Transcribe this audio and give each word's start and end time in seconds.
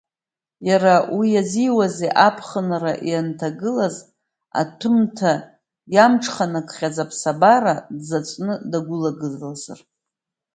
Иара 0.69 0.95
уи 1.17 1.27
иазиуазеи, 1.33 2.13
аԥхынра 2.27 2.93
инҭагылаз, 3.11 3.95
аҭәымҭа 4.59 5.31
иамҽханакхьаз 5.93 6.97
аԥсабара 7.03 7.73
дзаҵәны 7.97 8.53
дагәылагылазар. 8.71 9.79